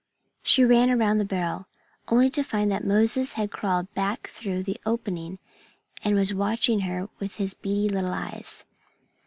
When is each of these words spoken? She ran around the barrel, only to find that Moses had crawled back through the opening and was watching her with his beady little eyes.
She 0.41 0.65
ran 0.65 0.89
around 0.89 1.19
the 1.19 1.25
barrel, 1.25 1.67
only 2.07 2.27
to 2.31 2.41
find 2.41 2.71
that 2.71 2.83
Moses 2.83 3.33
had 3.33 3.51
crawled 3.51 3.93
back 3.93 4.31
through 4.33 4.63
the 4.63 4.81
opening 4.83 5.37
and 6.03 6.15
was 6.15 6.33
watching 6.33 6.79
her 6.79 7.07
with 7.19 7.35
his 7.35 7.53
beady 7.53 7.87
little 7.87 8.11
eyes. 8.13 8.65